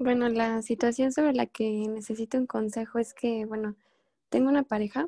[0.00, 3.76] Bueno, la situación sobre la que necesito un consejo es que, bueno,
[4.30, 5.06] tengo una pareja.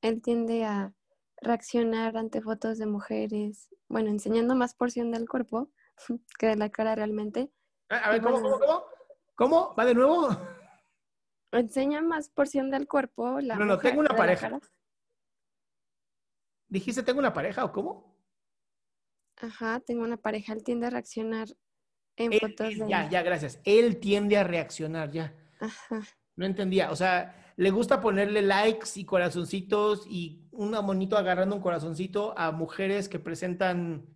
[0.00, 0.94] Él tiende a
[1.42, 5.70] reaccionar ante fotos de mujeres, bueno, enseñando más porción del cuerpo
[6.38, 7.52] que de la cara realmente.
[7.90, 8.84] A ver, ¿cómo, cómo, cómo?
[9.34, 9.74] ¿Cómo?
[9.78, 10.30] ¿Va de nuevo?
[11.52, 13.40] Enseña más porción del cuerpo.
[13.40, 14.58] La no, no, tengo una pareja.
[16.66, 18.16] ¿Dijiste tengo una pareja o cómo?
[19.36, 20.54] Ajá, tengo una pareja.
[20.54, 21.48] Él tiende a reaccionar
[22.20, 22.88] en fotos de...
[22.88, 23.60] Ya, ya, gracias.
[23.64, 25.34] Él tiende a reaccionar, ya.
[25.58, 26.02] Ajá.
[26.36, 26.90] No entendía.
[26.90, 32.52] O sea, le gusta ponerle likes y corazoncitos y un monito agarrando un corazoncito a
[32.52, 34.06] mujeres que presentan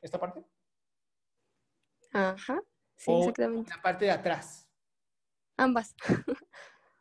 [0.00, 0.44] esta parte.
[2.12, 2.60] Ajá.
[2.96, 3.70] Sí, exactamente.
[3.70, 4.68] La parte de atrás.
[5.56, 5.94] Ambas.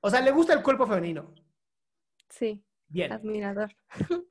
[0.01, 1.33] o sea, le gusta el cuerpo femenino.
[2.29, 2.63] Sí.
[2.87, 3.11] Bien.
[3.11, 3.75] Admirador.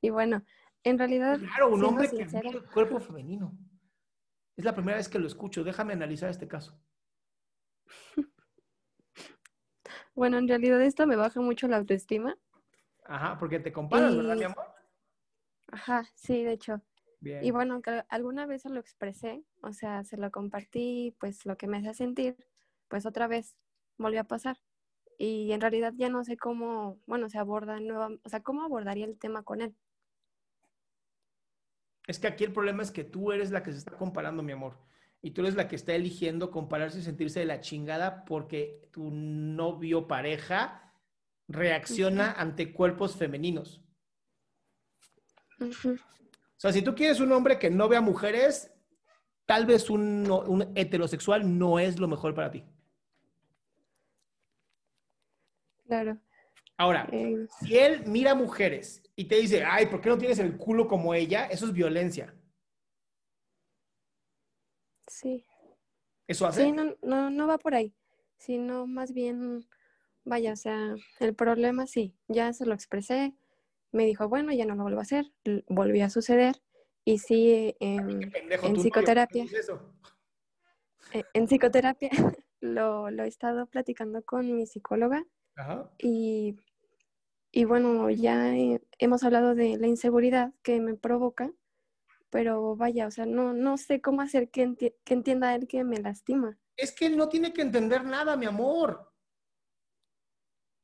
[0.00, 0.44] y bueno,
[0.82, 1.38] en realidad.
[1.38, 3.56] Claro, un hombre que admira el cuerpo femenino.
[4.56, 5.64] Es la primera vez que lo escucho.
[5.64, 6.78] Déjame analizar este caso.
[10.14, 12.36] bueno, en realidad esto me baja mucho la autoestima.
[13.04, 14.64] Ajá, porque te comparas, ¿verdad, mi amor?
[15.72, 16.82] Ajá, sí, de hecho.
[17.20, 17.44] Bien.
[17.44, 21.66] Y bueno, alguna vez se lo expresé, o sea, se lo compartí, pues lo que
[21.66, 22.36] me hace sentir,
[22.88, 23.56] pues otra vez
[23.98, 24.58] volvió a pasar.
[25.18, 29.04] Y en realidad ya no sé cómo, bueno, se aborda nueva, o sea, cómo abordaría
[29.04, 29.76] el tema con él.
[32.10, 34.50] Es que aquí el problema es que tú eres la que se está comparando, mi
[34.50, 34.76] amor.
[35.22, 39.12] Y tú eres la que está eligiendo compararse y sentirse de la chingada porque tu
[39.12, 40.92] novio pareja
[41.46, 43.80] reacciona ante cuerpos femeninos.
[45.60, 45.94] O
[46.56, 48.74] sea, si tú quieres un hombre que no vea mujeres,
[49.46, 52.64] tal vez un, un heterosexual no es lo mejor para ti.
[55.86, 56.18] Claro.
[56.80, 60.56] Ahora, eh, si él mira mujeres y te dice, ay, ¿por qué no tienes el
[60.56, 61.44] culo como ella?
[61.44, 62.34] Eso es violencia.
[65.06, 65.44] Sí.
[66.26, 66.62] ¿Eso hace?
[66.62, 67.92] Sí, no, no, no va por ahí,
[68.38, 69.68] sino más bien,
[70.24, 73.34] vaya, o sea, el problema sí, ya se lo expresé,
[73.92, 75.26] me dijo, bueno, ya no lo vuelvo a hacer,
[75.68, 76.62] volvió a suceder,
[77.04, 78.32] y sí, en,
[78.76, 79.44] psicoterapia,
[81.12, 82.08] eh, en psicoterapia
[82.60, 85.26] lo, lo he estado platicando con mi psicóloga,
[85.98, 86.56] y,
[87.52, 88.54] y bueno, ya
[88.98, 91.52] hemos hablado de la inseguridad que me provoca,
[92.30, 95.98] pero vaya, o sea, no, no sé cómo hacer que, que entienda él que me
[95.98, 96.56] lastima.
[96.76, 99.12] Es que él no tiene que entender nada, mi amor.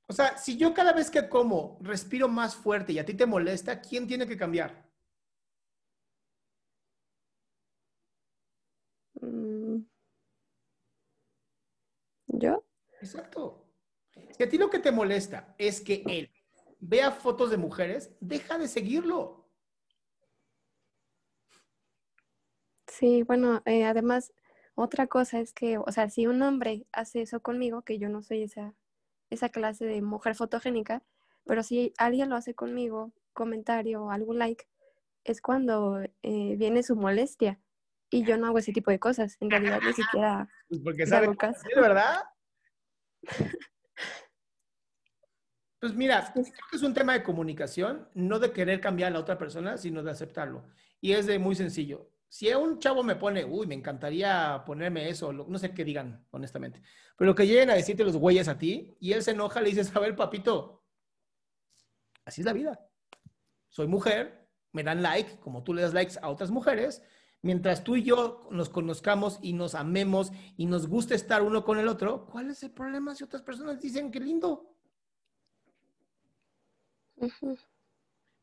[0.08, 3.26] O sea, si yo cada vez que como respiro más fuerte y a ti te
[3.26, 4.90] molesta, ¿quién tiene que cambiar?
[9.20, 9.78] Mm.
[12.26, 12.64] ¿Yo?
[13.00, 13.64] Exacto.
[14.36, 16.30] Si a ti lo que te molesta es que él
[16.78, 19.48] vea fotos de mujeres, deja de seguirlo.
[22.86, 24.32] Sí, bueno, eh, además,
[24.74, 28.22] otra cosa es que, o sea, si un hombre hace eso conmigo, que yo no
[28.22, 28.74] soy esa,
[29.30, 31.02] esa clase de mujer fotogénica,
[31.44, 34.66] pero si alguien lo hace conmigo, comentario o algún like,
[35.24, 37.60] es cuando eh, viene su molestia.
[38.08, 39.36] Y yo no hago ese tipo de cosas.
[39.40, 40.48] En realidad ni siquiera.
[40.68, 41.28] Pues porque sabe,
[41.74, 42.24] ¿verdad?
[45.86, 46.34] Pues mira,
[46.72, 50.10] es un tema de comunicación, no de querer cambiar a la otra persona, sino de
[50.10, 50.64] aceptarlo.
[51.00, 52.10] Y es de muy sencillo.
[52.28, 56.82] Si un chavo me pone, uy, me encantaría ponerme eso, no sé qué digan, honestamente,
[57.16, 59.94] pero que lleguen a decirte los güeyes a ti y él se enoja, le dices,
[59.94, 60.84] a ver, papito,
[62.24, 62.84] así es la vida.
[63.68, 67.00] Soy mujer, me dan like, como tú le das likes a otras mujeres,
[67.42, 71.78] mientras tú y yo nos conozcamos y nos amemos y nos guste estar uno con
[71.78, 74.75] el otro, ¿cuál es el problema si otras personas dicen que lindo?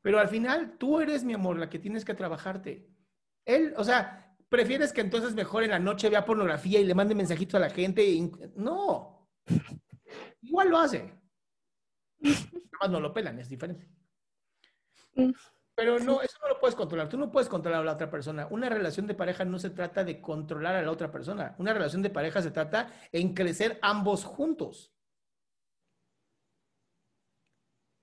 [0.01, 2.89] Pero al final tú eres, mi amor, la que tienes que trabajarte.
[3.45, 7.15] Él, o sea, prefieres que entonces mejor en la noche vea pornografía y le mande
[7.15, 8.31] mensajitos a la gente.
[8.55, 9.29] No.
[10.41, 11.19] Igual lo hace.
[12.89, 13.89] no lo pelan, es diferente.
[15.15, 15.31] Mm.
[15.75, 17.09] Pero no, eso no lo puedes controlar.
[17.09, 18.47] Tú no puedes controlar a la otra persona.
[18.51, 21.55] Una relación de pareja no se trata de controlar a la otra persona.
[21.57, 24.93] Una relación de pareja se trata en crecer ambos juntos.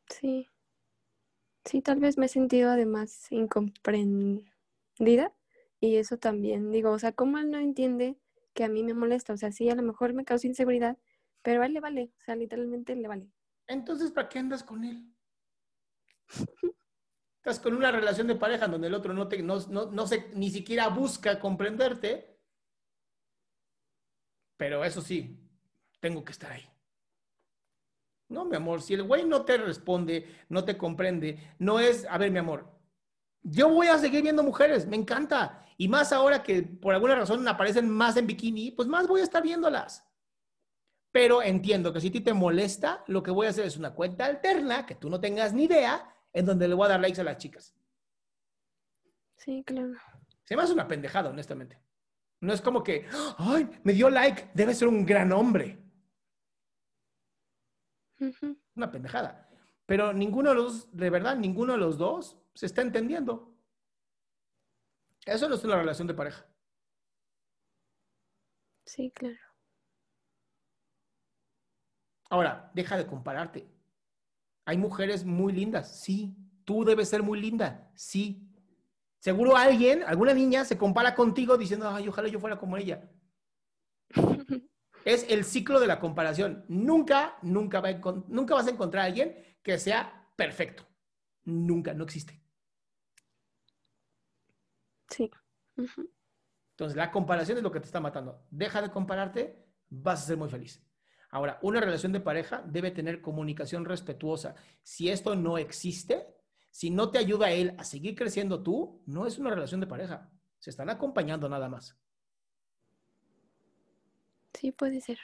[0.08, 0.48] Sí.
[1.70, 4.44] Sí, tal vez me he sentido además incomprendida
[5.80, 8.16] y eso también, digo, o sea, ¿cómo él no entiende
[8.54, 9.32] que a mí me molesta.
[9.32, 10.98] O sea, sí, a lo mejor me causa inseguridad,
[11.42, 12.12] pero a él le vale.
[12.20, 13.30] O sea, literalmente le vale.
[13.66, 15.14] Entonces, ¿para qué andas con él?
[17.36, 20.50] Estás con una relación de pareja donde el otro no, te, no, no, se, ni
[20.50, 22.38] siquiera busca comprenderte.
[24.58, 25.48] Pero eso sí,
[26.00, 26.68] tengo que estar ahí.
[28.30, 32.16] No, mi amor, si el güey no te responde, no te comprende, no es, a
[32.16, 32.70] ver, mi amor,
[33.42, 35.66] yo voy a seguir viendo mujeres, me encanta.
[35.76, 39.24] Y más ahora que por alguna razón aparecen más en bikini, pues más voy a
[39.24, 40.06] estar viéndolas.
[41.10, 43.94] Pero entiendo que si a ti te molesta, lo que voy a hacer es una
[43.94, 47.20] cuenta alterna, que tú no tengas ni idea, en donde le voy a dar likes
[47.20, 47.74] a las chicas.
[49.36, 49.94] Sí, claro.
[50.44, 51.80] Se me hace una pendejada, honestamente.
[52.40, 55.82] No es como que, ay, me dio like, debe ser un gran hombre.
[58.74, 59.48] Una pendejada.
[59.86, 63.52] Pero ninguno de los, de verdad, ninguno de los dos se está entendiendo.
[65.26, 66.46] Eso no es una relación de pareja.
[68.84, 69.38] Sí, claro.
[72.28, 73.68] Ahora, deja de compararte.
[74.64, 76.36] Hay mujeres muy lindas, sí.
[76.64, 78.48] Tú debes ser muy linda, sí.
[79.18, 83.10] Seguro alguien, alguna niña, se compara contigo diciendo, ay, ojalá yo fuera como ella.
[85.04, 86.64] es el ciclo de la comparación.
[86.68, 87.92] Nunca, nunca, va
[88.28, 90.86] nunca vas a encontrar a alguien que sea perfecto.
[91.44, 92.42] Nunca, no existe.
[95.08, 95.30] Sí.
[95.76, 98.46] Entonces, la comparación es lo que te está matando.
[98.50, 100.82] Deja de compararte, vas a ser muy feliz.
[101.30, 104.54] Ahora, una relación de pareja debe tener comunicación respetuosa.
[104.82, 106.26] Si esto no existe,
[106.70, 109.86] si no te ayuda a él a seguir creciendo tú, no es una relación de
[109.86, 110.30] pareja.
[110.58, 111.96] Se están acompañando nada más.
[114.54, 115.18] Sí, puede ser.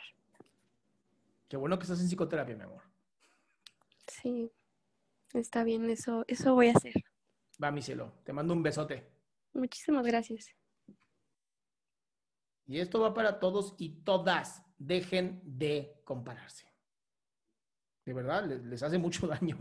[1.49, 2.83] Qué bueno que estás en psicoterapia, mi amor.
[4.07, 4.51] Sí,
[5.35, 6.95] está bien, eso, eso voy a hacer.
[7.63, 9.07] Va, mi cielo, te mando un besote.
[9.53, 10.55] Muchísimas gracias.
[12.67, 14.63] Y esto va para todos y todas.
[14.79, 16.67] Dejen de compararse.
[18.05, 19.57] De verdad, les, hace mucho daño.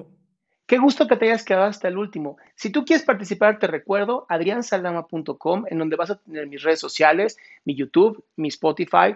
[0.65, 2.37] Qué gusto que te hayas quedado hasta el último.
[2.55, 7.37] Si tú quieres participar, te recuerdo adriansaldama.com, en donde vas a tener mis redes sociales,
[7.65, 9.15] mi YouTube, mi Spotify,